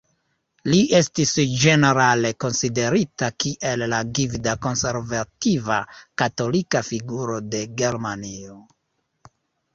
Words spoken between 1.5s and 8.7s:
ĝenerale konsiderita kiel la gvida konservativa katolika figuro de Germanio.